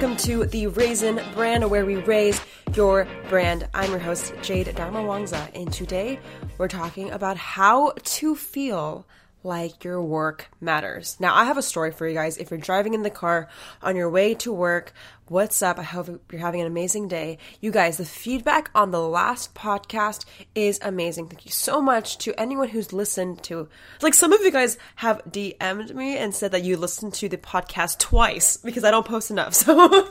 [0.00, 2.40] welcome to the Raisin Brand, where we raise
[2.74, 3.66] your brand.
[3.74, 6.20] I'm your host, Jade Darmawangsa, and today
[6.56, 9.08] we're talking about how to feel
[9.42, 11.16] like your work matters.
[11.18, 12.36] Now, I have a story for you guys.
[12.38, 13.48] If you're driving in the car
[13.82, 14.92] on your way to work,
[15.30, 15.78] what's up?
[15.78, 17.38] I hope you're having an amazing day.
[17.60, 20.24] You guys, the feedback on the last podcast
[20.54, 21.28] is amazing.
[21.28, 23.68] Thank you so much to anyone who's listened to.
[24.00, 27.36] Like some of you guys have DM'd me and said that you listened to the
[27.36, 29.54] podcast twice because I don't post enough.
[29.68, 30.08] So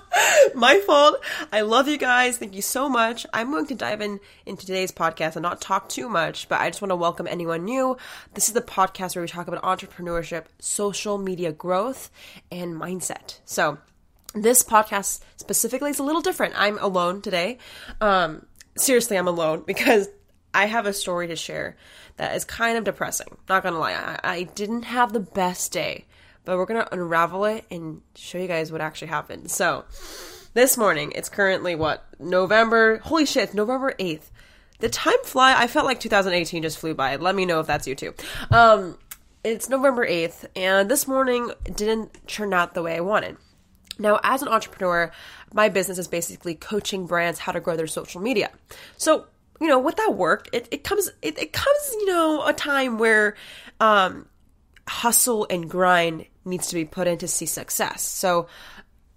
[0.55, 1.24] my fault.
[1.52, 2.38] I love you guys.
[2.38, 3.26] Thank you so much.
[3.34, 6.70] I'm going to dive in into today's podcast and not talk too much, but I
[6.70, 7.98] just want to welcome anyone new.
[8.34, 12.12] This is the podcast where we talk about entrepreneurship, social media growth,
[12.52, 13.40] and mindset.
[13.46, 13.77] So,
[14.44, 16.54] this podcast specifically is a little different.
[16.58, 17.58] I'm alone today.
[18.02, 20.08] Um, seriously, I'm alone because
[20.54, 21.77] I have a story to share
[22.18, 23.38] that is kind of depressing.
[23.48, 26.05] Not gonna lie, I, I didn't have the best day,
[26.46, 29.52] but we're gonna unravel it and show you guys what actually happened.
[29.52, 29.85] So,
[30.54, 32.98] this morning, it's currently what November.
[33.04, 34.32] Holy shit, it's November eighth.
[34.80, 35.55] The time fly.
[35.58, 37.15] I felt like 2018 just flew by.
[37.15, 38.13] Let me know if that's you too.
[38.52, 38.98] Um,
[39.43, 43.38] it's November 8th, and this morning didn't turn out the way I wanted.
[43.99, 45.12] Now, as an entrepreneur,
[45.53, 48.49] my business is basically coaching brands how to grow their social media.
[48.98, 49.26] So,
[49.59, 52.98] you know, with that work, it, it comes it, it comes, you know, a time
[52.98, 53.35] where
[53.79, 54.27] um
[54.87, 58.01] hustle and grind needs to be put in to see success.
[58.01, 58.48] So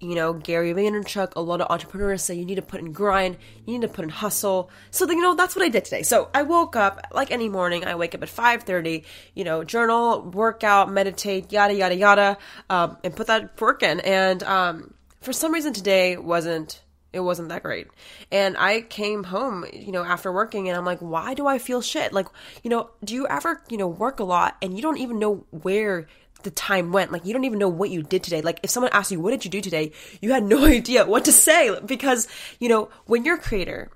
[0.00, 3.36] you know, Gary Vaynerchuk, a lot of entrepreneurs say you need to put in grind,
[3.66, 4.70] you need to put in hustle.
[4.90, 6.02] So, you know, that's what I did today.
[6.02, 7.84] So I woke up like any morning.
[7.84, 12.38] I wake up at 5.30, you know, journal, workout, meditate, yada, yada, yada,
[12.70, 14.00] um, and put that work in.
[14.00, 17.88] And, um, for some reason today wasn't, it wasn't that great.
[18.32, 21.82] And I came home, you know, after working and I'm like, why do I feel
[21.82, 22.14] shit?
[22.14, 22.28] Like,
[22.62, 25.44] you know, do you ever, you know, work a lot and you don't even know
[25.50, 26.06] where
[26.42, 27.12] the time went.
[27.12, 28.40] Like you don't even know what you did today.
[28.40, 29.92] Like if someone asked you, what did you do today?
[30.20, 33.90] You had no idea what to say because, you know, when you're a creator,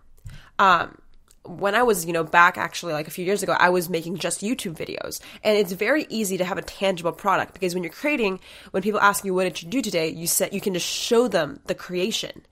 [0.58, 0.98] um,
[1.46, 4.16] when I was, you know, back actually like a few years ago, I was making
[4.16, 5.20] just YouTube videos.
[5.42, 9.00] And it's very easy to have a tangible product because when you're creating, when people
[9.00, 11.74] ask you what did you do today, you said you can just show them the
[11.74, 12.44] creation.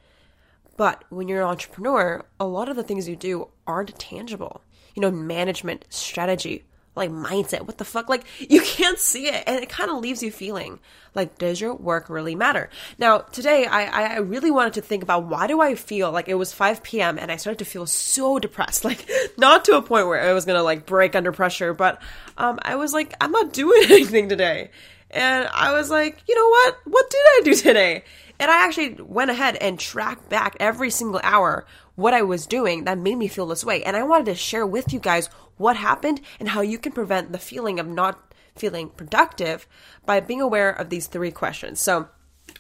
[0.77, 4.63] But when you're an entrepreneur, a lot of the things you do aren't tangible.
[4.95, 7.67] You know, management, strategy, like mindset.
[7.67, 8.09] What the fuck?
[8.09, 10.79] Like you can't see it, and it kind of leaves you feeling
[11.15, 12.71] like, does your work really matter?
[12.99, 16.35] Now, today I I really wanted to think about why do I feel like it
[16.35, 17.19] was 5 p.m.
[17.19, 20.45] and I started to feel so depressed, like not to a point where I was
[20.45, 22.01] gonna like break under pressure, but
[22.37, 24.71] um I was like, I'm not doing anything today,
[25.11, 26.77] and I was like, you know what?
[26.85, 28.05] What did I do today?
[28.39, 31.65] And I actually went ahead and tracked back every single hour
[31.95, 33.83] what I was doing that made me feel this way.
[33.83, 37.33] And I wanted to share with you guys what happened and how you can prevent
[37.33, 39.67] the feeling of not feeling productive
[40.05, 41.81] by being aware of these three questions.
[41.81, 42.09] So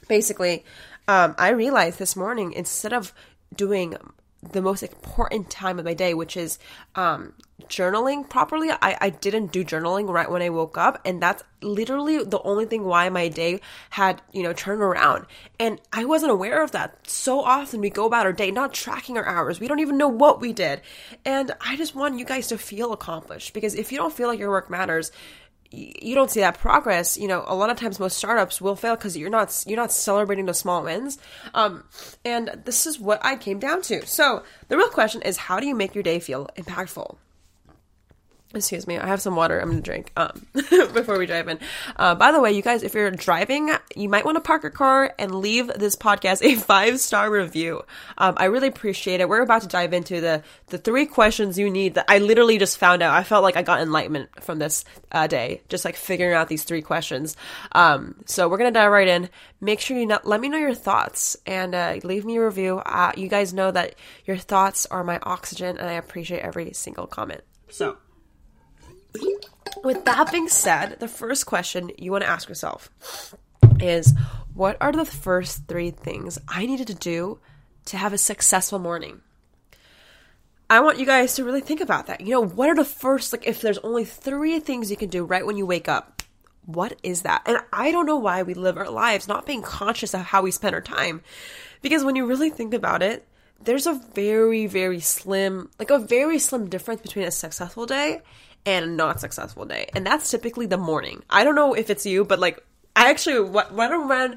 [0.08, 0.64] basically,
[1.08, 3.12] um, I realized this morning instead of
[3.54, 3.96] doing
[4.42, 6.58] the most important time of my day, which is
[6.94, 7.34] um,
[7.68, 8.70] journaling properly.
[8.70, 12.66] I, I didn't do journaling right when I woke up, and that's literally the only
[12.66, 15.26] thing why my day had, you know, turned around.
[15.58, 17.08] And I wasn't aware of that.
[17.08, 19.60] So often we go about our day not tracking our hours.
[19.60, 20.80] We don't even know what we did.
[21.24, 24.38] And I just want you guys to feel accomplished because if you don't feel like
[24.38, 25.12] your work matters,
[25.72, 28.94] you don't see that progress you know a lot of times most startups will fail
[28.94, 31.18] because you're not you're not celebrating the small wins
[31.54, 31.84] um,
[32.24, 35.66] and this is what i came down to so the real question is how do
[35.66, 37.16] you make your day feel impactful
[38.54, 41.58] Excuse me, I have some water I'm gonna drink um, before we drive in.
[41.96, 44.70] Uh, by the way, you guys, if you're driving, you might want to park your
[44.70, 47.82] car and leave this podcast a five star review.
[48.18, 49.28] Um, I really appreciate it.
[49.28, 52.78] We're about to dive into the the three questions you need that I literally just
[52.78, 53.14] found out.
[53.14, 56.64] I felt like I got enlightenment from this uh, day, just like figuring out these
[56.64, 57.36] three questions.
[57.72, 59.30] Um, so we're gonna dive right in.
[59.60, 62.78] Make sure you not, let me know your thoughts and uh, leave me a review.
[62.78, 67.06] Uh, you guys know that your thoughts are my oxygen, and I appreciate every single
[67.06, 67.42] comment.
[67.68, 67.96] So.
[69.82, 72.90] With that being said, the first question you want to ask yourself
[73.80, 74.14] is
[74.54, 77.40] what are the first three things I needed to do
[77.86, 79.20] to have a successful morning?
[80.70, 82.20] I want you guys to really think about that.
[82.20, 85.24] You know, what are the first, like, if there's only three things you can do
[85.24, 86.22] right when you wake up,
[86.64, 87.42] what is that?
[87.44, 90.50] And I don't know why we live our lives not being conscious of how we
[90.50, 91.22] spend our time.
[91.82, 93.26] Because when you really think about it,
[93.60, 98.22] there's a very, very slim, like a very slim difference between a successful day
[98.66, 99.88] and a not successful day.
[99.94, 101.22] And that's typically the morning.
[101.30, 102.64] I don't know if it's you, but like,
[102.94, 104.36] I actually, right around,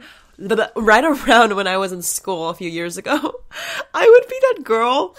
[0.75, 3.17] right around when I was in school a few years ago,
[3.93, 5.15] I would be that girl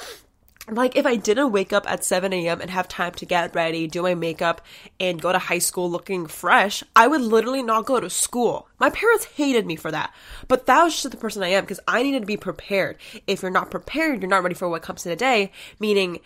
[0.71, 2.61] like if I didn't wake up at 7 a.m.
[2.61, 4.61] and have time to get ready, do my makeup,
[4.99, 8.69] and go to high school looking fresh, I would literally not go to school.
[8.81, 10.13] My parents hated me for that.
[10.49, 12.99] But that was just the person I am because I needed to be prepared.
[13.27, 16.19] If you're not prepared, you're not ready for what comes in a day, meaning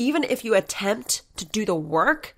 [0.00, 2.34] even if you attempt to do the work,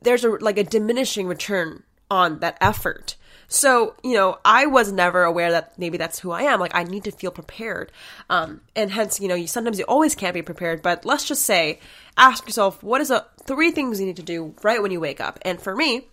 [0.00, 3.16] there's a like a diminishing return on that effort.
[3.46, 6.60] So, you know, I was never aware that maybe that's who I am.
[6.60, 7.92] Like, I need to feel prepared.
[8.30, 11.42] Um, and hence, you know, you sometimes you always can't be prepared, but let's just
[11.42, 11.78] say,
[12.16, 15.20] ask yourself, what is the three things you need to do right when you wake
[15.20, 15.38] up?
[15.42, 16.08] And for me,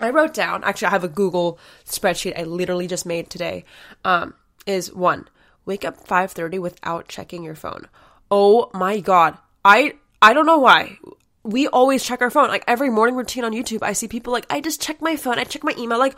[0.00, 3.64] I wrote down, actually, I have a Google spreadsheet I literally just made today,
[4.04, 4.34] um,
[4.66, 5.28] is one,
[5.64, 7.86] wake up 5.30 without checking your phone.
[8.32, 9.38] Oh my God.
[9.64, 10.98] I, I don't know why
[11.48, 12.48] we always check our phone.
[12.48, 15.38] Like every morning routine on YouTube, I see people like, I just check my phone,
[15.38, 15.98] I check my email.
[15.98, 16.16] Like,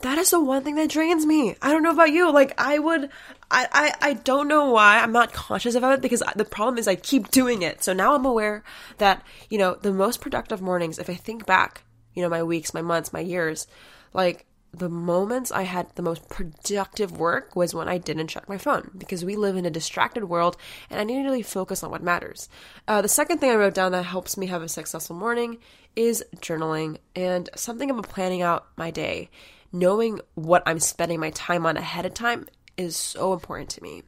[0.00, 1.54] that is the one thing that drains me.
[1.62, 2.32] I don't know about you.
[2.32, 3.08] Like, I would,
[3.50, 6.88] I, I, I don't know why I'm not conscious about it because the problem is
[6.88, 7.84] I keep doing it.
[7.84, 8.64] So now I'm aware
[8.98, 11.82] that, you know, the most productive mornings, if I think back,
[12.14, 13.68] you know, my weeks, my months, my years,
[14.12, 18.56] like, the moments I had the most productive work was when I didn't check my
[18.56, 20.56] phone because we live in a distracted world
[20.88, 22.48] and I need to really focus on what matters.
[22.88, 25.58] Uh, the second thing I wrote down that helps me have a successful morning
[25.94, 29.28] is journaling and something about planning out my day.
[29.72, 32.46] Knowing what I'm spending my time on ahead of time
[32.76, 34.02] is so important to me.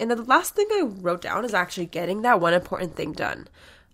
[0.00, 3.46] And the last thing I wrote down is actually getting that one important thing done.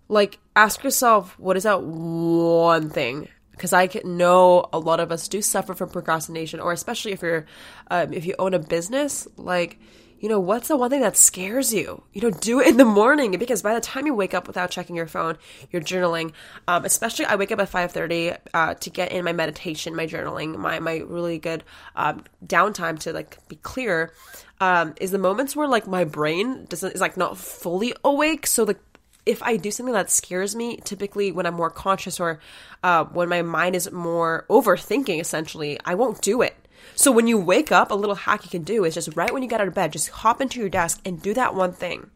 [0.09, 3.27] Like, ask yourself, what is that one thing
[3.57, 7.45] because I know a lot of us do suffer from procrastination, or especially if you're
[7.89, 9.79] um, if you own a business, like
[10.19, 12.03] you know what's the one thing that scares you?
[12.13, 14.71] You know do it in the morning because by the time you wake up without
[14.71, 15.37] checking your phone
[15.71, 16.33] you're journaling.
[16.67, 20.57] Um, especially i wake up at 5.30 uh, to get in my meditation my journaling
[20.57, 21.63] my, my really good
[21.95, 24.11] um, downtime to like be clear
[24.59, 28.63] um, is the moments where like my brain doesn't is like not fully awake so
[28.63, 28.79] like
[29.27, 32.39] if I do something that scares me, typically when I'm more conscious or
[32.83, 36.55] uh, when my mind is more overthinking, essentially, I won't do it.
[36.95, 39.43] So when you wake up, a little hack you can do is just right when
[39.43, 42.09] you get out of bed, just hop into your desk and do that one thing.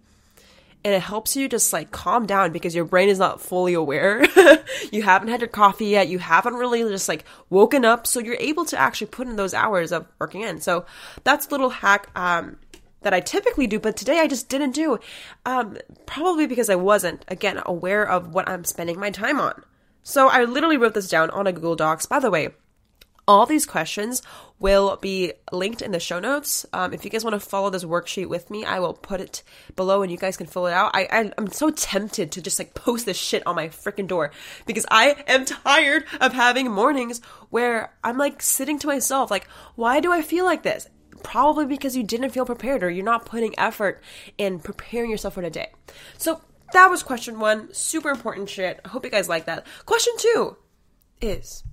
[0.84, 4.26] And it helps you just like calm down because your brain is not fully aware.
[4.92, 6.08] you haven't had your coffee yet.
[6.08, 8.08] You haven't really just like woken up.
[8.08, 10.60] So you're able to actually put in those hours of working in.
[10.60, 10.86] So
[11.24, 12.10] that's a little hack.
[12.16, 12.58] Um,
[13.02, 15.00] that I typically do, but today I just didn't do.
[15.46, 19.64] Um, probably because I wasn't, again, aware of what I'm spending my time on.
[20.04, 22.06] So I literally wrote this down on a Google Docs.
[22.06, 22.50] By the way,
[23.28, 24.22] all these questions
[24.60, 26.66] will be linked in the show notes.
[26.74, 29.44] Um, if you guys want to follow this worksheet with me, I will put it
[29.76, 30.92] below and you guys can fill it out.
[30.94, 34.32] I, I am so tempted to just like post this shit on my freaking door
[34.66, 40.00] because I am tired of having mornings where I'm like sitting to myself, like, why
[40.00, 40.88] do I feel like this?
[41.24, 44.02] Probably because you didn't feel prepared or you're not putting effort
[44.38, 45.72] in preparing yourself for the day.
[46.18, 46.42] So
[46.74, 47.74] that was question one.
[47.74, 48.80] Super important shit.
[48.86, 49.66] I hope you guys like that.
[49.86, 50.58] Question two
[51.22, 51.64] is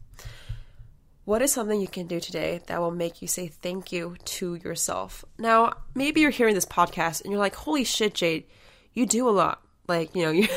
[1.25, 4.55] what is something you can do today that will make you say thank you to
[4.55, 5.27] yourself?
[5.39, 8.45] Now, maybe you're hearing this podcast and you're like, holy shit, Jade,
[8.95, 9.61] you do a lot.
[9.87, 10.49] Like, you know, you,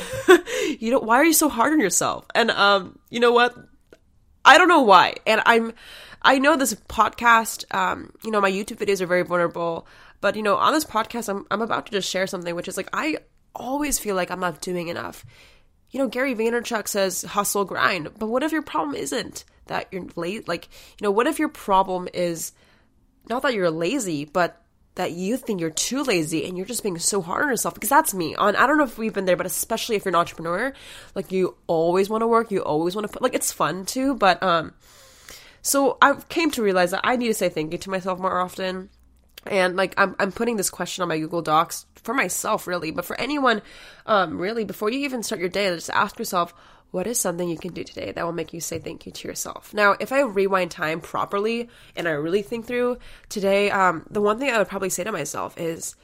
[0.80, 2.26] you don't, why are you so hard on yourself?
[2.34, 3.54] And, um, you know what?
[4.46, 5.16] I don't know why.
[5.28, 5.74] And I'm,
[6.22, 9.88] I know this podcast, um, you know, my YouTube videos are very vulnerable,
[10.20, 12.78] but you know, on this podcast, I'm I'm about to just share something, which is
[12.78, 13.18] like I
[13.56, 15.26] always feel like I'm not doing enough.
[15.90, 20.08] You know, Gary Vaynerchuk says hustle grind, but what if your problem isn't that you're
[20.16, 20.48] late?
[20.48, 20.70] Like,
[21.00, 22.54] you know, what if your problem is
[23.30, 24.62] not that you're lazy, but
[24.96, 27.90] that you think you're too lazy and you're just being so hard on yourself because
[27.90, 30.16] that's me on i don't know if we've been there but especially if you're an
[30.16, 30.74] entrepreneur
[31.16, 34.14] like you always want to work you always want to put like it's fun too
[34.16, 34.74] but um
[35.62, 38.40] so I came to realize that I need to say thank you to myself more
[38.40, 38.90] often.
[39.46, 43.06] And like I'm I'm putting this question on my Google Docs for myself really, but
[43.06, 43.62] for anyone
[44.06, 46.54] um really before you even start your day, just ask yourself
[46.92, 49.28] what is something you can do today that will make you say thank you to
[49.28, 49.74] yourself?
[49.74, 52.98] Now, if I rewind time properly and I really think through
[53.30, 55.96] today, um, the one thing I would probably say to myself is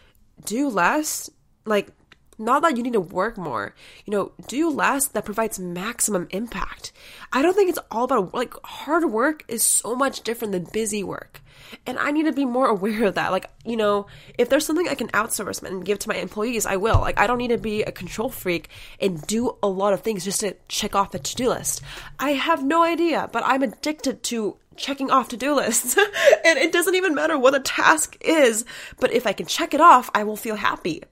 [0.46, 1.30] do less,
[1.66, 1.90] like
[2.38, 3.74] not that you need to work more,
[4.06, 6.92] you know, do less that provides maximum impact.
[7.32, 11.04] I don't think it's all about like hard work is so much different than busy
[11.04, 11.42] work.
[11.86, 13.32] And I need to be more aware of that.
[13.32, 16.78] Like, you know, if there's something I can outsource and give to my employees, I
[16.78, 17.00] will.
[17.00, 20.24] Like, I don't need to be a control freak and do a lot of things
[20.24, 21.82] just to check off a to do list.
[22.20, 25.98] I have no idea, but I'm addicted to checking off to do lists.
[26.46, 28.64] and it doesn't even matter what the task is,
[29.00, 31.04] but if I can check it off, I will feel happy.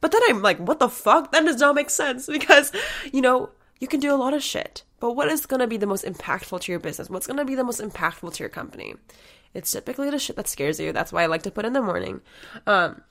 [0.00, 1.32] But then I'm like, what the fuck?
[1.32, 2.72] That does not make sense because,
[3.12, 4.82] you know, you can do a lot of shit.
[4.98, 7.08] But what is going to be the most impactful to your business?
[7.08, 8.94] What's going to be the most impactful to your company?
[9.54, 10.92] It's typically the shit that scares you.
[10.92, 12.20] That's why I like to put in the morning.
[12.66, 13.02] Um,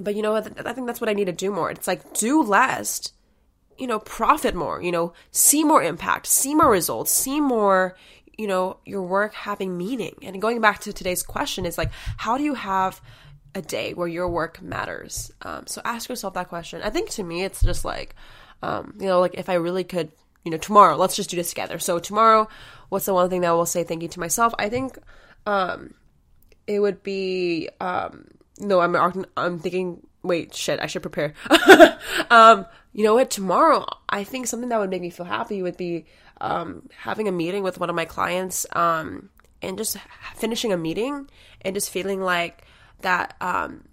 [0.00, 0.66] But you know what?
[0.66, 1.70] I think that's what I need to do more.
[1.70, 3.12] It's like do less,
[3.78, 7.96] you know, profit more, you know, see more impact, see more results, see more,
[8.36, 10.16] you know, your work having meaning.
[10.22, 13.00] And going back to today's question is like, how do you have
[13.54, 15.32] a day where your work matters?
[15.42, 16.82] Um, so ask yourself that question.
[16.82, 18.14] I think to me, it's just like,
[18.62, 20.12] um, you know, like if I really could,
[20.44, 21.78] you know, tomorrow, let's just do this together.
[21.78, 22.48] So tomorrow,
[22.88, 24.54] what's the one thing that I will say thank you to myself?
[24.58, 24.98] I think,
[25.46, 25.94] um,
[26.66, 28.26] it would be, um,
[28.58, 30.06] no, I'm I'm thinking.
[30.22, 31.34] Wait, shit, I should prepare.
[32.30, 33.28] um, you know what?
[33.28, 36.06] Tomorrow, I think something that would make me feel happy would be
[36.40, 39.30] um, having a meeting with one of my clients um,
[39.60, 39.96] and just
[40.36, 41.28] finishing a meeting
[41.62, 42.64] and just feeling like
[43.02, 43.84] that um,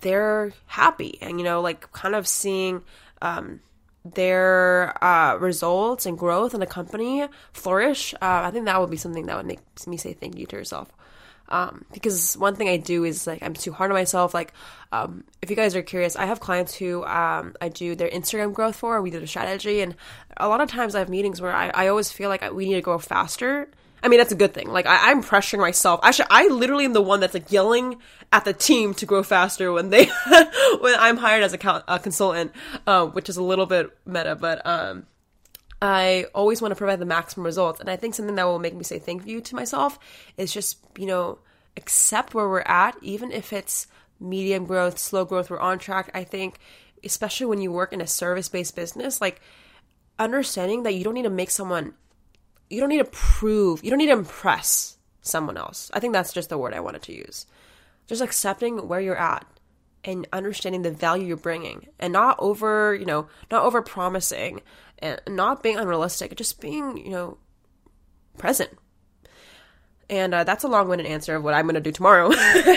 [0.00, 2.82] they're happy and you know, like kind of seeing
[3.22, 3.60] um,
[4.04, 8.14] their uh, results and growth in the company flourish.
[8.14, 10.56] Uh, I think that would be something that would make me say thank you to
[10.56, 10.92] yourself.
[11.48, 14.32] Um, because one thing I do is like I'm too hard on myself.
[14.34, 14.52] Like,
[14.92, 18.52] um, if you guys are curious, I have clients who um, I do their Instagram
[18.52, 19.00] growth for.
[19.02, 19.94] We do the strategy, and
[20.36, 22.74] a lot of times I have meetings where I, I always feel like we need
[22.74, 23.68] to go faster.
[24.04, 24.68] I mean, that's a good thing.
[24.68, 25.98] Like, I, am pressuring myself.
[26.02, 27.96] Actually, I literally am the one that's like yelling
[28.32, 30.04] at the team to grow faster when they
[30.80, 32.52] when I'm hired as a, a consultant,
[32.86, 35.06] uh, which is a little bit meta, but um,
[35.80, 37.80] I always want to provide the maximum results.
[37.80, 39.98] And I think something that will make me say thank you to myself
[40.36, 41.38] is just, you know,
[41.76, 43.86] accept where we're at, even if it's
[44.20, 46.10] medium growth, slow growth, we're on track.
[46.14, 46.58] I think,
[47.02, 49.40] especially when you work in a service based business, like
[50.18, 51.94] understanding that you don't need to make someone,
[52.74, 55.90] you don't need to prove, you don't need to impress someone else.
[55.94, 57.46] I think that's just the word I wanted to use.
[58.06, 59.46] Just accepting where you're at
[60.04, 64.60] and understanding the value you're bringing and not over, you know, not over promising
[64.98, 67.38] and not being unrealistic, just being, you know,
[68.36, 68.70] present.
[70.10, 72.30] And uh, that's a long winded answer of what I'm going to do tomorrow.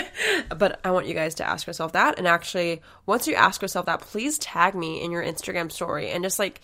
[0.56, 2.18] but I want you guys to ask yourself that.
[2.18, 6.24] And actually, once you ask yourself that, please tag me in your Instagram story and
[6.24, 6.62] just like,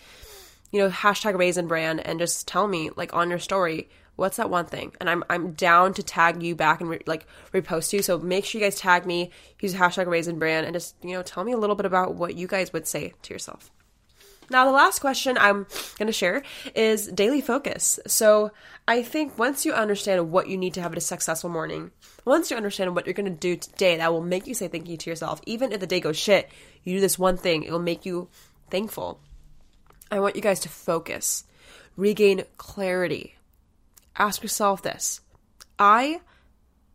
[0.71, 4.49] you know, hashtag raisin brand and just tell me, like, on your story, what's that
[4.49, 4.93] one thing?
[4.99, 8.01] And I'm I'm down to tag you back and re- like repost you.
[8.01, 11.23] So make sure you guys tag me, use hashtag raisin brand, and just you know
[11.23, 13.71] tell me a little bit about what you guys would say to yourself.
[14.49, 15.65] Now, the last question I'm
[15.97, 16.43] going to share
[16.75, 17.99] is daily focus.
[18.05, 18.51] So,
[18.87, 21.89] I think once you understand what you need to have a successful morning,
[22.25, 24.87] once you understand what you're going to do today that will make you say thank
[24.87, 26.47] you to yourself, even if the day goes shit,
[26.83, 28.27] you do this one thing, it will make you
[28.69, 29.19] thankful.
[30.11, 31.45] I want you guys to focus,
[31.95, 33.35] regain clarity.
[34.17, 35.21] Ask yourself this
[35.79, 36.21] I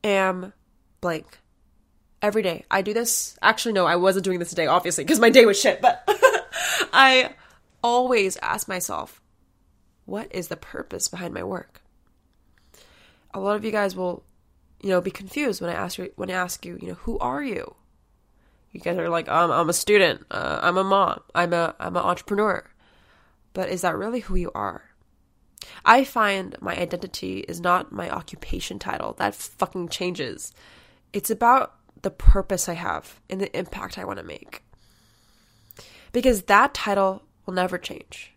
[0.05, 0.53] am
[1.01, 1.39] blank.
[2.23, 2.67] Every day.
[2.71, 3.39] I do this.
[3.41, 6.05] Actually, no, I wasn't doing this today, obviously, because my day was shit, but
[6.93, 7.31] I
[7.83, 9.23] always ask myself,
[10.05, 11.81] what is the purpose behind my work?
[13.33, 14.23] A lot of you guys will,
[14.83, 17.19] you know, be confused when I ask you when I ask you, you know, who
[17.21, 17.75] are you?
[18.73, 21.97] You guys are like, um, I'm a student, uh, I'm a mom, I'm a I'm
[21.97, 22.65] an entrepreneur.
[23.53, 24.83] But is that really who you are?
[25.85, 29.15] I find my identity is not my occupation title.
[29.19, 30.53] That fucking changes.
[31.13, 34.63] It's about the purpose I have and the impact I want to make.
[36.13, 38.33] Because that title will never change,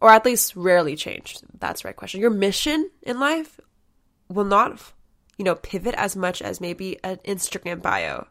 [0.00, 1.38] or at least rarely change.
[1.58, 2.20] That's the right question.
[2.20, 3.60] Your mission in life
[4.28, 4.92] will not,
[5.36, 8.26] you know, pivot as much as maybe an Instagram bio.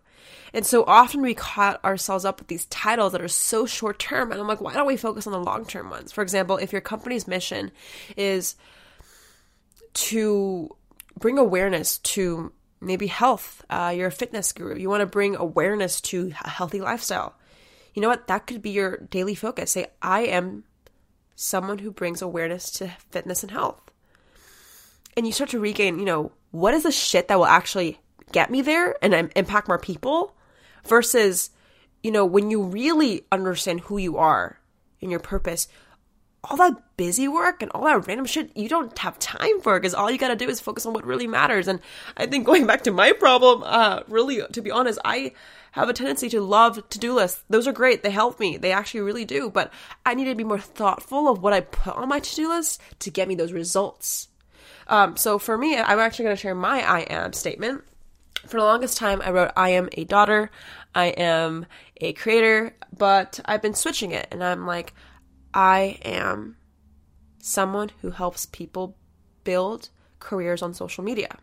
[0.54, 4.32] And so often we caught ourselves up with these titles that are so short term.
[4.32, 6.12] And I'm like, why don't we focus on the long term ones?
[6.12, 7.72] For example, if your company's mission
[8.16, 8.56] is
[9.94, 10.76] to
[11.20, 16.00] bring awareness to maybe health, uh, you're a fitness guru, you want to bring awareness
[16.02, 17.36] to a healthy lifestyle
[17.98, 18.28] you know what?
[18.28, 19.72] That could be your daily focus.
[19.72, 20.66] Say, I am
[21.34, 23.82] someone who brings awareness to fitness and health.
[25.16, 28.00] And you start to regain, you know, what is the shit that will actually
[28.32, 30.36] get me there and impact more people
[30.86, 31.52] versus,
[32.04, 34.60] you know, when you really understand who you are
[35.02, 35.68] and your purpose,
[36.44, 39.94] all that busy work and all that random shit you don't have time for because
[39.94, 41.68] all you gotta do is focus on what really matters.
[41.68, 41.80] And
[42.16, 45.34] I think going back to my problem, uh, really, to be honest, I
[45.72, 47.44] have a tendency to love to do lists.
[47.50, 48.02] Those are great.
[48.02, 48.58] They help me.
[48.58, 49.50] They actually really do.
[49.50, 49.72] But
[50.06, 52.82] I need to be more thoughtful of what I put on my to do list
[53.00, 54.30] to get me those results.
[54.88, 57.84] Um, so for me, I'm actually going to share my I am statement.
[58.48, 60.50] For the longest time, I wrote, I am a daughter,
[60.96, 61.66] I am
[61.98, 64.94] a creator, but I've been switching it and I'm like,
[65.54, 66.58] I am
[67.40, 68.98] someone who helps people
[69.44, 69.90] build
[70.20, 71.38] careers on social media.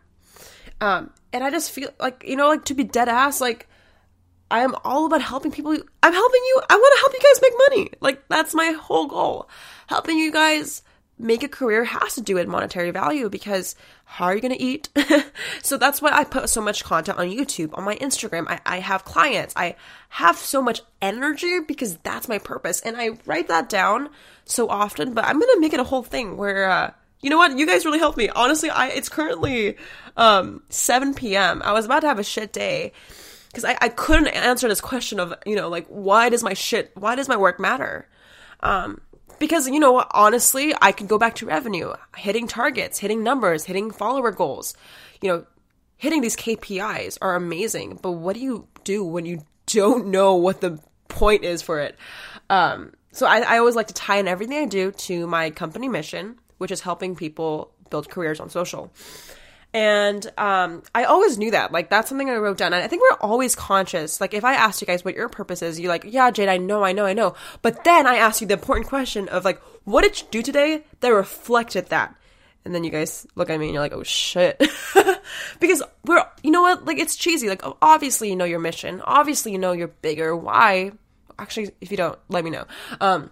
[0.81, 3.67] Um, and I just feel like, you know, like to be dead ass, like
[4.49, 5.71] I am all about helping people.
[6.03, 6.61] I'm helping you.
[6.69, 7.89] I want to help you guys make money.
[8.01, 9.49] Like that's my whole goal.
[9.87, 10.81] Helping you guys
[11.17, 14.61] make a career has to do with monetary value because how are you going to
[14.61, 14.89] eat?
[15.63, 18.47] so that's why I put so much content on YouTube, on my Instagram.
[18.49, 19.53] I, I have clients.
[19.55, 19.75] I
[20.09, 22.81] have so much energy because that's my purpose.
[22.81, 24.09] And I write that down
[24.43, 26.91] so often, but I'm going to make it a whole thing where, uh,
[27.21, 27.57] you know what?
[27.57, 28.29] You guys really helped me.
[28.29, 29.77] Honestly, I, it's currently,
[30.17, 31.61] um, 7 p.m.
[31.63, 32.91] I was about to have a shit day
[33.47, 36.91] because I, I couldn't answer this question of, you know, like, why does my shit,
[36.95, 38.07] why does my work matter?
[38.59, 38.99] Um,
[39.39, 43.91] because you know honestly i can go back to revenue hitting targets hitting numbers hitting
[43.91, 44.75] follower goals.
[45.21, 45.45] You know
[45.97, 50.61] hitting these kpis are amazing but what do you do when you don't know what
[50.61, 51.97] the point is for it?
[52.49, 55.87] Um, so I, I always like to tie in everything i do to my company
[55.87, 58.91] mission which is helping people build careers on social
[59.75, 61.73] and um, I always knew that.
[61.73, 62.71] Like, that's something I wrote down.
[62.71, 64.21] And I think we're always conscious.
[64.21, 66.55] Like, if I asked you guys what your purpose is, you're like, yeah, Jade, I
[66.55, 67.35] know, I know, I know.
[67.61, 70.85] But then I asked you the important question of, like, what did you do today
[71.01, 72.15] that reflected that?
[72.63, 74.63] And then you guys look at me and you're like, oh shit.
[75.59, 76.85] because we're, you know what?
[76.85, 77.49] Like, it's cheesy.
[77.49, 79.01] Like, obviously you know your mission.
[79.03, 80.93] Obviously you know your bigger why.
[81.37, 82.63] Actually, if you don't, let me know.
[83.01, 83.29] Um,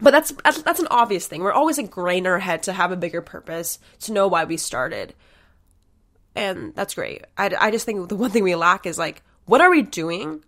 [0.00, 1.42] but that's, that's, an obvious thing.
[1.44, 4.56] We're always like grain our head to have a bigger purpose, to know why we
[4.56, 5.14] started
[6.36, 7.24] and that's great.
[7.36, 10.44] I, I just think the one thing we lack is like, what are we doing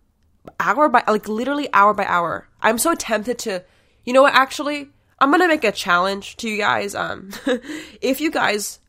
[0.61, 2.47] hour by like literally hour by hour?
[2.61, 3.65] I'm so tempted to,
[4.05, 4.35] you know what?
[4.35, 6.95] Actually, I'm gonna make a challenge to you guys.
[6.95, 7.31] Um,
[8.01, 8.81] if you guys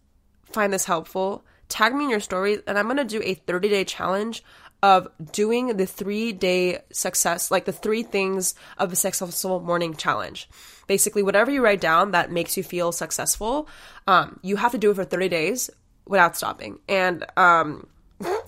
[0.51, 3.84] find this helpful, tag me in your stories, and I'm gonna do a 30 day
[3.86, 4.44] challenge
[4.82, 10.50] of doing the three day success, like the three things of a successful morning challenge.
[10.88, 13.68] Basically, whatever you write down that makes you feel successful,
[14.08, 15.70] um, you have to do it for 30 days
[16.06, 16.79] without stopping.
[16.88, 17.88] And um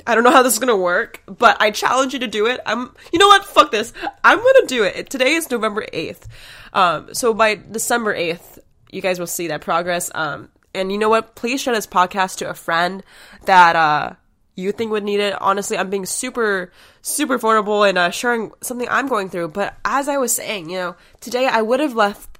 [0.05, 2.59] I don't know how this is gonna work, but I challenge you to do it.
[2.65, 3.45] I'm, you know what?
[3.45, 3.93] Fuck this.
[4.23, 5.09] I'm gonna do it.
[5.09, 6.27] Today is November eighth,
[6.73, 8.59] um, so by December eighth,
[8.91, 10.11] you guys will see that progress.
[10.13, 11.35] Um, and you know what?
[11.35, 13.03] Please share this podcast to a friend
[13.45, 14.13] that uh
[14.55, 15.41] you think would need it.
[15.41, 19.47] Honestly, I'm being super, super vulnerable and uh, sharing something I'm going through.
[19.49, 22.30] But as I was saying, you know, today I would have left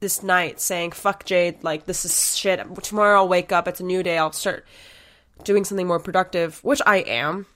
[0.00, 2.60] this night saying, fuck Jade, like, this is shit.
[2.82, 4.66] Tomorrow I'll wake up, it's a new day, I'll start
[5.44, 7.46] doing something more productive, which I am,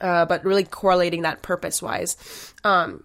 [0.00, 2.54] uh, but really correlating that purpose wise.
[2.64, 3.04] Um,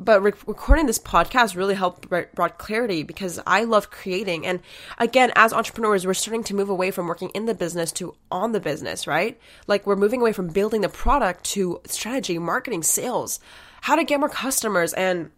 [0.00, 4.46] but re- recording this podcast really helped brought clarity because I love creating.
[4.46, 4.60] And
[4.98, 8.52] again, as entrepreneurs, we're starting to move away from working in the business to on
[8.52, 9.38] the business, right?
[9.66, 13.40] Like we're moving away from building the product to strategy, marketing, sales,
[13.80, 14.92] how to get more customers.
[14.92, 15.30] And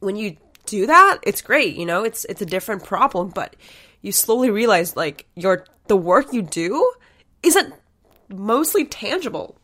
[0.00, 1.76] when you do that, it's great.
[1.76, 3.56] You know, it's it's a different problem, but
[4.02, 6.92] you slowly realize like your the work you do
[7.42, 7.74] isn't
[8.28, 9.56] mostly tangible.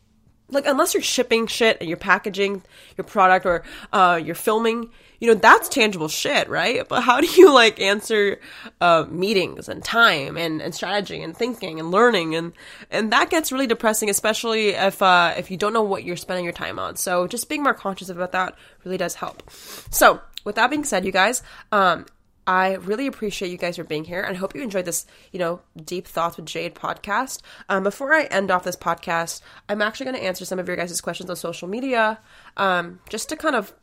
[0.49, 2.61] Like unless you're shipping shit and you're packaging
[2.97, 6.85] your product or uh, you're filming, you know that's tangible shit, right?
[6.89, 8.39] But how do you like answer
[8.81, 12.51] uh, meetings and time and, and strategy and thinking and learning and
[12.89, 16.43] and that gets really depressing, especially if uh, if you don't know what you're spending
[16.43, 16.97] your time on.
[16.97, 19.49] So just being more conscious about that really does help.
[19.51, 22.05] So with that being said, you guys, um,
[22.47, 25.61] I really appreciate you guys for being here and hope you enjoyed this, you know,
[25.83, 27.41] Deep Thoughts with Jade podcast.
[27.69, 30.75] Um, before I end off this podcast, I'm actually going to answer some of your
[30.75, 32.19] guys' questions on social media
[32.57, 33.73] um, just to kind of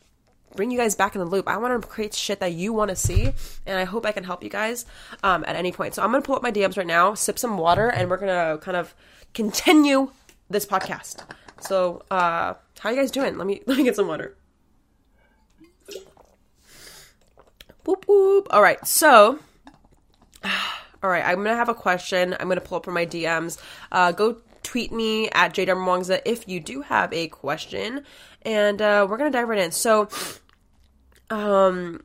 [0.56, 1.46] bring you guys back in the loop.
[1.46, 3.32] I want to create shit that you want to see
[3.66, 4.86] and I hope I can help you guys
[5.22, 5.94] um, at any point.
[5.94, 8.16] So I'm going to pull up my DMs right now, sip some water, and we're
[8.16, 8.94] going to kind of
[9.34, 10.10] continue
[10.50, 11.22] this podcast.
[11.60, 13.36] So, uh, how you guys doing?
[13.36, 14.36] Let me let me get some water.
[17.88, 19.38] All right, so.
[21.02, 22.36] All right, I'm gonna have a question.
[22.38, 23.58] I'm gonna pull up from my DMs.
[23.90, 28.04] Uh, go tweet me at jdarmawangza if you do have a question,
[28.42, 29.70] and uh, we're gonna dive right in.
[29.70, 30.08] So,
[31.30, 32.02] um,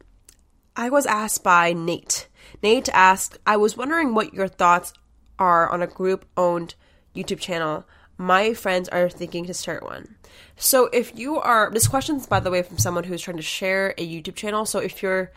[0.75, 2.27] I was asked by Nate.
[2.61, 4.93] Nate asked, "I was wondering what your thoughts
[5.39, 6.75] are on a group-owned
[7.15, 7.85] YouTube channel.
[8.17, 10.15] My friends are thinking to start one."
[10.55, 13.95] So, if you are, this question's by the way from someone who's trying to share
[13.97, 14.65] a YouTube channel.
[14.65, 15.31] So, if you're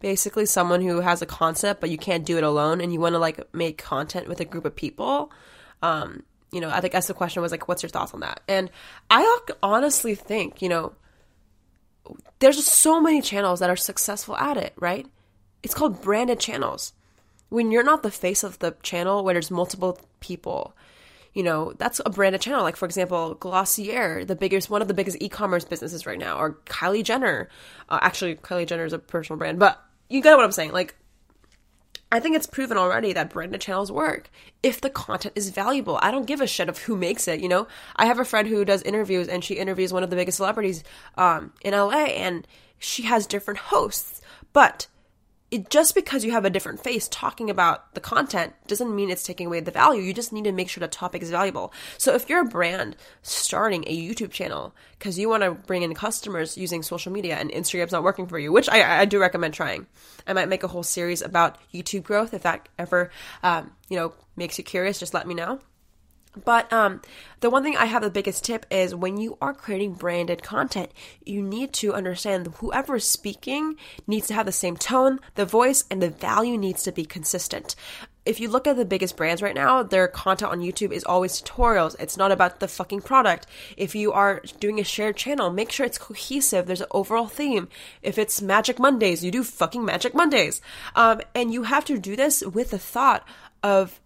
[0.00, 3.14] basically someone who has a concept but you can't do it alone and you want
[3.14, 5.30] to like make content with a group of people
[5.82, 8.40] um you know i think that's the question was like what's your thoughts on that?
[8.48, 8.70] And
[9.10, 10.94] i honestly think you know
[12.38, 15.06] there's just so many channels that are successful at it right?
[15.62, 16.92] It's called branded channels.
[17.48, 20.76] When you're not the face of the channel where there's multiple people
[21.36, 24.94] you know that's a branded channel like for example glossier the biggest one of the
[24.94, 27.48] biggest e-commerce businesses right now or kylie jenner
[27.90, 30.72] uh, actually kylie jenner is a personal brand but you get what I'm saying.
[30.72, 30.94] Like,
[32.10, 34.30] I think it's proven already that branded channels work
[34.62, 35.98] if the content is valuable.
[36.00, 37.40] I don't give a shit of who makes it.
[37.40, 40.16] You know, I have a friend who does interviews, and she interviews one of the
[40.16, 40.84] biggest celebrities
[41.16, 42.46] um, in LA, and
[42.78, 44.20] she has different hosts,
[44.52, 44.86] but
[45.50, 49.22] it, just because you have a different face talking about the content doesn't mean it's
[49.22, 50.02] taking away the value.
[50.02, 51.72] You just need to make sure the topic is valuable.
[51.98, 55.94] So if you're a brand starting a YouTube channel because you want to bring in
[55.94, 59.54] customers using social media and Instagram's not working for you, which I, I do recommend
[59.54, 59.86] trying.
[60.26, 63.10] I might make a whole series about YouTube growth if that ever,
[63.44, 64.98] um, you know, makes you curious.
[64.98, 65.60] Just let me know.
[66.44, 67.00] But um,
[67.40, 70.90] the one thing I have the biggest tip is when you are creating branded content,
[71.24, 75.84] you need to understand whoever is speaking needs to have the same tone, the voice,
[75.90, 77.74] and the value needs to be consistent.
[78.26, 81.40] If you look at the biggest brands right now, their content on YouTube is always
[81.40, 81.94] tutorials.
[82.00, 83.46] It's not about the fucking product.
[83.76, 86.66] If you are doing a shared channel, make sure it's cohesive.
[86.66, 87.68] There's an overall theme.
[88.02, 90.60] If it's Magic Mondays, you do fucking Magic Mondays.
[90.96, 93.24] Um, and you have to do this with the thought
[93.62, 94.00] of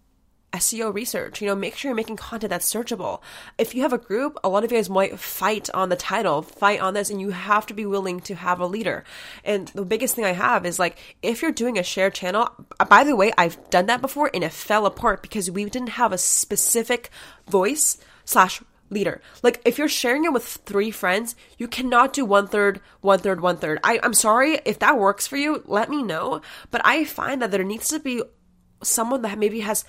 [0.53, 1.41] SEO research.
[1.41, 3.21] You know, make sure you're making content that's searchable.
[3.57, 6.41] If you have a group, a lot of you guys might fight on the title,
[6.41, 9.03] fight on this, and you have to be willing to have a leader.
[9.43, 12.85] And the biggest thing I have is like, if you're doing a shared channel, uh,
[12.85, 16.11] by the way, I've done that before and it fell apart because we didn't have
[16.11, 17.09] a specific
[17.47, 19.21] voice slash leader.
[19.41, 23.41] Like if you're sharing it with three friends, you cannot do one third, one third,
[23.41, 23.79] one third.
[23.83, 25.63] I, I'm sorry if that works for you.
[25.65, 26.41] Let me know.
[26.69, 28.21] But I find that there needs to be
[28.83, 29.85] someone that maybe has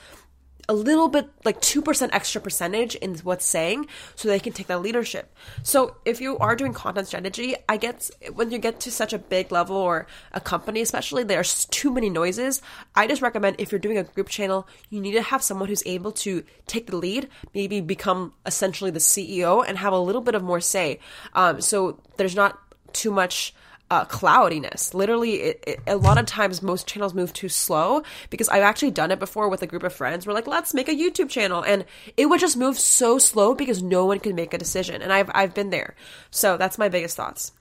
[0.68, 4.80] a little bit like 2% extra percentage in what's saying so they can take that
[4.80, 5.34] leadership.
[5.62, 9.18] So if you are doing content strategy, I get when you get to such a
[9.18, 12.62] big level or a company especially there's too many noises.
[12.94, 15.82] I just recommend if you're doing a group channel, you need to have someone who's
[15.86, 20.34] able to take the lead, maybe become essentially the CEO and have a little bit
[20.34, 21.00] of more say.
[21.34, 22.58] Um, so there's not
[22.92, 23.54] too much
[23.92, 24.94] uh, cloudiness.
[24.94, 28.90] Literally, it, it, a lot of times most channels move too slow because I've actually
[28.90, 30.26] done it before with a group of friends.
[30.26, 31.84] We're like, let's make a YouTube channel, and
[32.16, 35.02] it would just move so slow because no one can make a decision.
[35.02, 35.94] And I've I've been there,
[36.30, 37.52] so that's my biggest thoughts.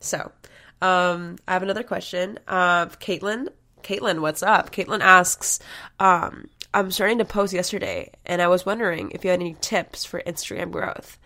[0.00, 0.32] So,
[0.80, 3.48] um, I have another question of Caitlin.
[3.82, 4.72] Caitlin, what's up?
[4.72, 5.58] Caitlin asks,
[5.98, 10.06] um, I'm starting to post yesterday, and I was wondering if you had any tips
[10.06, 11.18] for Instagram growth.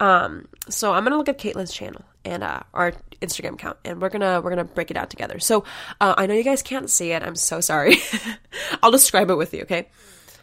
[0.00, 4.08] Um, so I'm gonna look at Caitlin's channel and uh, our Instagram account, and we're
[4.08, 5.38] gonna we're gonna break it out together.
[5.38, 5.64] So
[6.00, 7.22] uh, I know you guys can't see it.
[7.22, 7.96] I'm so sorry.
[8.82, 9.88] I'll describe it with you, okay?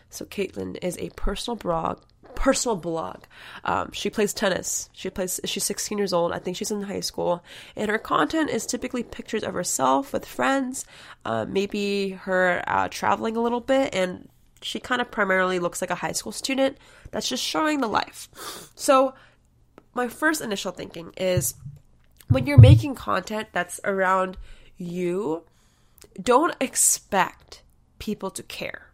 [0.10, 2.00] So Caitlin is a personal blog
[2.36, 3.24] personal blog.
[3.64, 4.90] Um, she plays tennis.
[4.94, 5.40] She plays.
[5.46, 6.32] She's 16 years old.
[6.32, 7.44] I think she's in high school,
[7.76, 10.86] and her content is typically pictures of herself with friends,
[11.26, 14.30] uh, maybe her uh, traveling a little bit, and
[14.62, 16.78] she kind of primarily looks like a high school student
[17.12, 18.30] that's just showing the life.
[18.76, 19.14] So
[19.94, 21.54] my first initial thinking is
[22.30, 24.38] when you're making content that's around
[24.78, 25.44] you,
[26.22, 27.64] don't expect
[28.00, 28.90] people to care.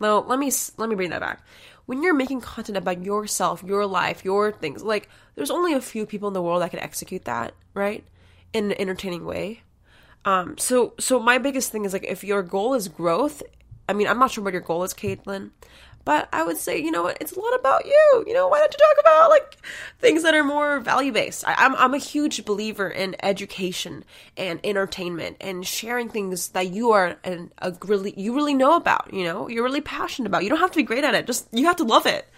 [0.00, 1.42] Now, let me let me bring that back.
[1.86, 6.06] When you're making content about yourself, your life, your things, like there's only a few
[6.06, 8.04] people in the world that can execute that, right?
[8.52, 9.62] In an entertaining way.
[10.24, 13.42] Um, so so my biggest thing is like if your goal is growth,
[13.88, 15.50] I mean, I'm not sure what your goal is, Caitlin,
[16.04, 18.24] but I would say, you know what, it's a lot about you.
[18.26, 19.56] You know, why don't you talk about like
[19.98, 21.44] things that are more value based?
[21.46, 24.04] I'm I'm a huge believer in education
[24.36, 29.12] and entertainment and sharing things that you are and a really you really know about.
[29.12, 30.42] You know, you're really passionate about.
[30.44, 31.26] You don't have to be great at it.
[31.26, 32.28] Just you have to love it.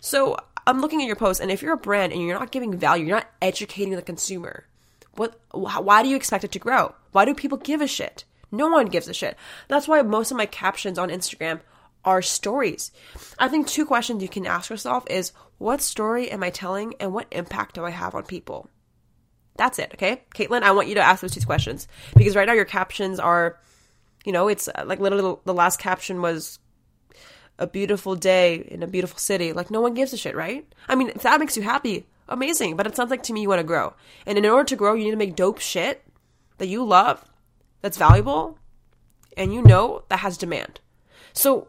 [0.00, 2.76] So I'm looking at your post, and if you're a brand and you're not giving
[2.76, 4.66] value, you're not educating the consumer.
[5.14, 5.40] What?
[5.52, 6.94] Why do you expect it to grow?
[7.12, 8.24] Why do people give a shit?
[8.52, 9.36] No one gives a shit.
[9.68, 11.60] That's why most of my captions on Instagram
[12.04, 12.90] are stories.
[13.38, 17.12] I think two questions you can ask yourself is what story am I telling and
[17.12, 18.68] what impact do I have on people?
[19.56, 20.22] That's it, okay?
[20.34, 21.86] Caitlin, I want you to ask those two questions
[22.16, 23.60] because right now your captions are,
[24.24, 26.58] you know, it's uh, like literally the last caption was
[27.58, 29.52] a beautiful day in a beautiful city.
[29.52, 30.66] Like no one gives a shit, right?
[30.88, 32.76] I mean, if that makes you happy, amazing.
[32.76, 33.94] But it sounds like to me you want to grow.
[34.26, 36.04] And in order to grow, you need to make dope shit
[36.58, 37.24] that you love,
[37.80, 38.58] that's valuable,
[39.36, 40.80] and you know that has demand.
[41.32, 41.68] So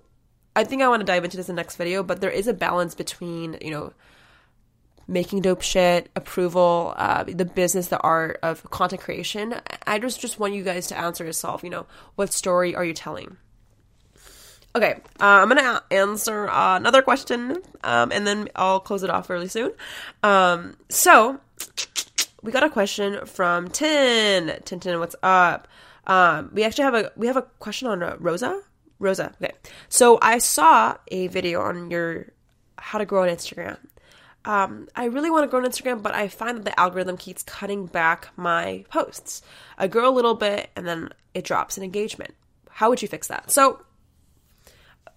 [0.56, 2.48] I think I want to dive into this in the next video, but there is
[2.48, 3.94] a balance between, you know,
[5.08, 9.56] making dope shit, approval, uh, the business, the art of content creation.
[9.86, 11.64] I just just want you guys to answer yourself.
[11.64, 13.38] You know, what story are you telling?
[14.76, 19.30] Okay, uh, I'm gonna answer uh, another question, um, and then I'll close it off
[19.30, 19.72] really soon.
[20.24, 21.40] Um, so
[22.42, 24.60] we got a question from Tin.
[24.66, 25.68] Tintin, what's up?
[26.08, 28.62] Um, we actually have a we have a question on uh, Rosa.
[29.00, 29.34] Rosa.
[29.42, 29.54] Okay.
[29.90, 32.28] So I saw a video on your
[32.78, 33.78] how to grow on Instagram.
[34.46, 37.42] Um, I really want to grow on Instagram, but I find that the algorithm keeps
[37.42, 39.42] cutting back my posts.
[39.78, 42.36] I grow a little bit and then it drops in engagement.
[42.70, 43.50] How would you fix that?
[43.50, 43.82] So,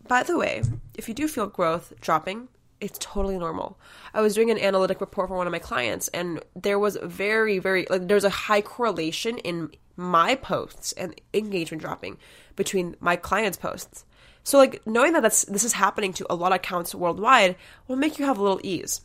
[0.07, 0.63] by the way,
[0.97, 2.49] if you do feel growth dropping,
[2.81, 3.79] It's totally normal.
[4.15, 7.59] I was doing an analytic report for one of my clients, and there was very,
[7.59, 12.17] very, like, there's a high correlation in my posts and engagement dropping
[12.57, 14.05] between my clients' posts.
[14.43, 17.57] So, like, knowing that that's, this is happening to a lot of accounts worldwide
[17.87, 19.03] will make you have a little ease.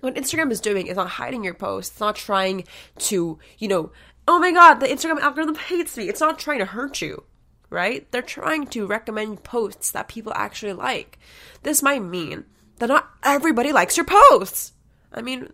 [0.00, 2.64] What Instagram is doing is not hiding your posts, it's not trying
[2.98, 3.92] to, you know,
[4.26, 6.08] oh my god, the Instagram algorithm hates me.
[6.08, 7.24] It's not trying to hurt you
[7.74, 8.10] right?
[8.12, 11.18] They're trying to recommend posts that people actually like.
[11.64, 12.44] This might mean
[12.78, 14.72] that not everybody likes your posts.
[15.12, 15.52] I mean,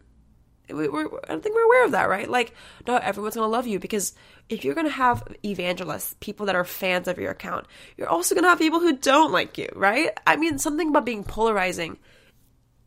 [0.73, 2.29] we, are I don't think we're aware of that, right?
[2.29, 2.55] Like,
[2.87, 4.15] not everyone's gonna love you because
[4.49, 8.49] if you're gonna have evangelists, people that are fans of your account, you're also gonna
[8.49, 10.11] have people who don't like you, right?
[10.27, 11.99] I mean, something about being polarizing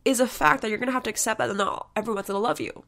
[0.06, 2.84] is a fact that you're gonna have to accept that not everyone's gonna love you.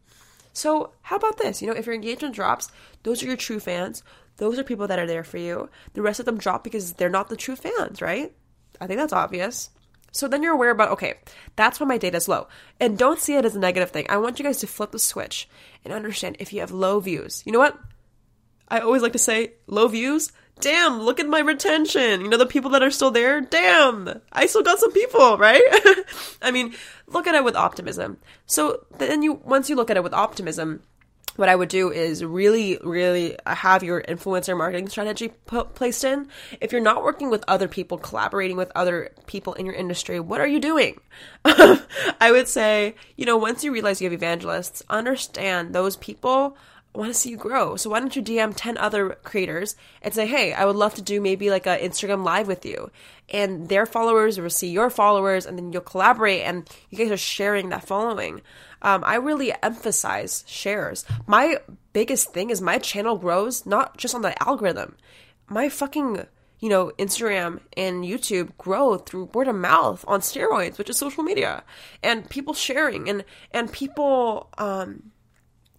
[0.53, 1.62] So, how about this?
[1.62, 2.71] You know, if your engagement drops,
[3.03, 4.03] those are your true fans.
[4.38, 5.69] Those are people that are there for you.
[5.93, 8.34] The rest of them drop because they're not the true fans, right?
[8.79, 9.69] I think that's obvious.
[10.15, 11.15] So then you're aware about, okay,
[11.58, 12.47] that's why my data is low.
[12.80, 14.06] And don't see it as a negative thing.
[14.08, 15.49] I want you guys to flip the switch
[15.84, 17.43] and understand if you have low views.
[17.45, 17.78] You know what?
[18.69, 20.32] I always like to say low views.
[20.62, 22.21] Damn, look at my retention.
[22.21, 25.62] You know, the people that are still there, damn, I still got some people, right?
[26.41, 26.73] I mean,
[27.08, 28.17] look at it with optimism.
[28.45, 30.82] So then you, once you look at it with optimism,
[31.36, 36.28] what I would do is really, really have your influencer marketing strategy placed in.
[36.62, 40.41] If you're not working with other people, collaborating with other people in your industry, what
[40.41, 41.00] are you doing?
[41.45, 46.58] I would say, you know, once you realize you have evangelists, understand those people
[46.98, 47.76] want to see you grow.
[47.76, 51.02] So why don't you DM 10 other creators and say, hey, I would love to
[51.02, 52.91] do maybe like a Instagram live with you.
[53.30, 57.17] And their followers will see your followers and then you'll collaborate and you guys are
[57.17, 58.41] sharing that following
[58.81, 61.05] um, I really emphasize shares.
[61.27, 61.59] My
[61.93, 64.95] biggest thing is my channel grows not just on the algorithm.
[65.47, 66.25] My fucking
[66.59, 71.23] you know, Instagram and YouTube grow through word of mouth on steroids, which is social
[71.23, 71.63] media,
[72.01, 75.11] and people sharing and and people, um,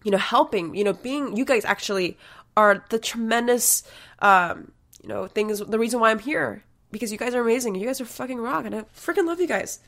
[0.03, 0.75] you know, helping.
[0.75, 2.17] You know, being you guys actually
[2.55, 3.83] are the tremendous,
[4.19, 5.59] um, you know, things.
[5.59, 7.75] The reason why I'm here because you guys are amazing.
[7.75, 9.79] You guys are fucking rock, and I freaking love you guys.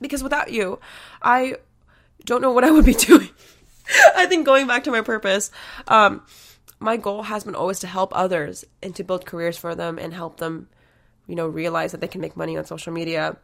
[0.00, 0.80] Because without you,
[1.22, 1.56] I
[2.24, 3.28] don't know what I would be doing.
[4.16, 5.50] I think going back to my purpose,
[5.88, 6.22] um,
[6.80, 10.12] my goal has been always to help others and to build careers for them and
[10.12, 10.68] help them,
[11.26, 13.36] you know, realize that they can make money on social media.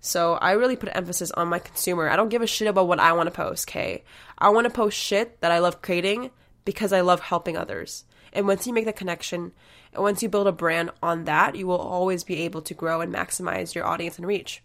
[0.00, 2.08] So I really put emphasis on my consumer.
[2.08, 4.04] I don't give a shit about what I want to post, okay?
[4.38, 6.30] I want to post shit that I love creating
[6.64, 8.04] because I love helping others.
[8.32, 9.52] And once you make that connection,
[9.92, 13.00] and once you build a brand on that, you will always be able to grow
[13.00, 14.62] and maximize your audience and reach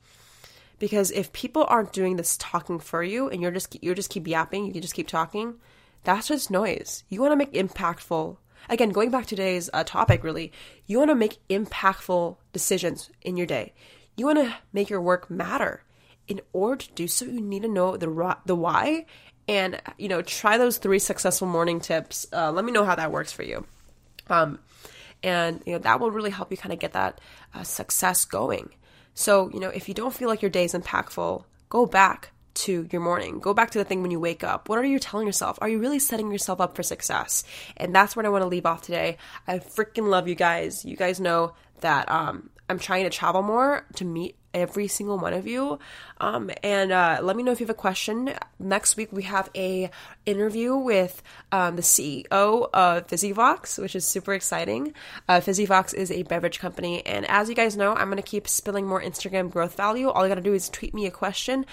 [0.82, 4.28] because if people aren't doing this talking for you and you're just you just keep
[4.28, 5.54] yapping you can just keep talking
[6.04, 7.04] that's just noise.
[7.10, 10.52] You want to make impactful again going back to today's uh, topic really
[10.88, 13.74] you want to make impactful decisions in your day.
[14.18, 15.84] You want to make your work matter
[16.28, 17.26] in order to do so.
[17.26, 19.06] You need to know the the why
[19.48, 22.26] and you know try those three successful morning tips.
[22.34, 23.66] Uh, let me know how that works for you.
[24.28, 24.58] Um,
[25.22, 27.22] and you know that will really help you kind of get that
[27.54, 28.72] uh, success going
[29.14, 32.88] so, you know, if you don't feel like your day is impactful, go back to
[32.92, 33.40] your morning.
[33.40, 34.70] Go back to the thing when you wake up.
[34.70, 35.58] What are you telling yourself?
[35.62, 37.44] Are you really setting yourself up for success?
[37.78, 39.18] And that's what I want to leave off today.
[39.48, 40.84] I freaking love you guys.
[40.86, 45.34] You guys know that um, I'm trying to travel more to meet every single one
[45.34, 45.80] of you.
[46.20, 48.34] Um, and uh, let me know if you have a question.
[48.60, 49.90] Next week we have a
[50.26, 54.94] interview with um, the CEO of Physivox, which is super exciting.
[55.28, 58.48] Uh, Physivox is a beverage company, and as you guys know, I'm going to keep
[58.48, 60.10] spilling more Instagram growth value.
[60.10, 61.66] All you got to do is tweet me a question,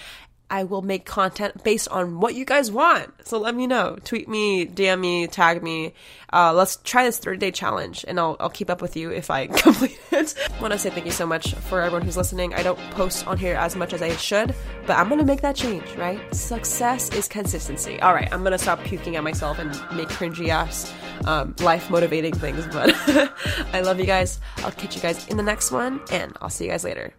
[0.49, 3.27] I will make content based on what you guys want.
[3.27, 3.97] So let me know.
[4.03, 5.93] Tweet me, DM me, tag me.
[6.31, 9.29] Uh, let's try this 30 day challenge and I'll, I'll keep up with you if
[9.29, 10.35] I complete it.
[10.51, 12.53] I want to say thank you so much for everyone who's listening.
[12.53, 15.41] I don't post on here as much as I should, but I'm going to make
[15.41, 16.19] that change, right?
[16.33, 17.99] Success is consistency.
[18.01, 20.93] All right, I'm going to stop puking at myself and make cringy ass
[21.25, 22.93] um, life motivating things, but
[23.73, 24.39] I love you guys.
[24.57, 27.13] I'll catch you guys in the next one and I'll see you guys later.